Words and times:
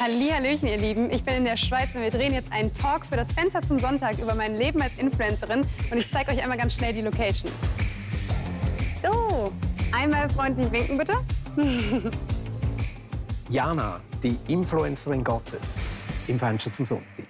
Hallöchen, 0.00 0.68
ihr 0.68 0.78
Lieben. 0.78 1.10
Ich 1.10 1.24
bin 1.24 1.34
in 1.34 1.44
der 1.44 1.56
Schweiz 1.56 1.92
und 1.92 2.02
wir 2.02 2.12
drehen 2.12 2.32
jetzt 2.32 2.52
einen 2.52 2.72
Talk 2.72 3.04
für 3.04 3.16
das 3.16 3.32
Fenster 3.32 3.62
zum 3.62 3.80
Sonntag 3.80 4.16
über 4.20 4.32
mein 4.32 4.54
Leben 4.56 4.80
als 4.80 4.94
Influencerin. 4.94 5.66
Und 5.90 5.98
ich 5.98 6.08
zeige 6.08 6.30
euch 6.30 6.40
einmal 6.40 6.56
ganz 6.56 6.74
schnell 6.74 6.92
die 6.92 7.00
Location. 7.00 7.50
So, 9.02 9.52
einmal 9.90 10.30
freundlich 10.30 10.70
winken, 10.70 10.98
bitte. 10.98 11.14
Jana, 13.48 14.00
die 14.22 14.36
Influencerin 14.46 15.24
Gottes 15.24 15.88
im 16.28 16.38
Fenster 16.38 16.72
zum 16.72 16.86
Sonntag. 16.86 17.26